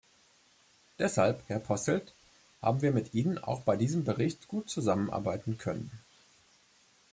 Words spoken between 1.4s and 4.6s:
Herr Posselt, haben wir mit Ihnen auch bei diesem Bericht